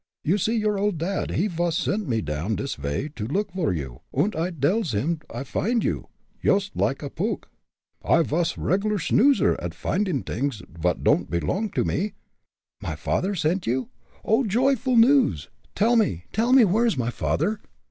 You 0.23 0.39
see, 0.39 0.55
your 0.57 0.79
old 0.79 0.97
dad 0.97 1.29
he 1.29 1.45
vas 1.45 1.77
send 1.77 2.07
me 2.07 2.21
down 2.21 2.55
dis 2.55 2.73
vay 2.73 3.09
to 3.09 3.27
look 3.27 3.51
vor 3.51 3.71
you, 3.71 4.01
und 4.11 4.35
I 4.35 4.49
dells 4.49 4.93
him 4.95 5.19
I 5.31 5.43
find 5.43 5.83
you, 5.83 6.07
yoost 6.43 6.71
like 6.75 7.03
a 7.03 7.09
pook. 7.11 7.49
I 8.03 8.23
vas 8.23 8.57
a 8.57 8.61
reg'lar 8.61 8.97
snoozer 8.97 9.55
at 9.61 9.75
findin' 9.75 10.23
dings 10.23 10.63
vot 10.67 11.03
don'd 11.03 11.29
pelong 11.29 11.69
to 11.75 11.83
me." 11.85 12.13
"My 12.81 12.95
father 12.95 13.35
sent 13.35 13.67
you? 13.67 13.89
Oh! 14.25 14.43
joyful 14.43 14.95
news! 14.95 15.49
Tell 15.75 15.95
me 15.95 16.25
tell 16.33 16.51
me, 16.51 16.65
where 16.65 16.87
is 16.87 16.97
my 16.97 17.11
father?" 17.11 17.59